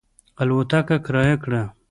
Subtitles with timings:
[0.41, 1.63] الوتکه کرایه کړه.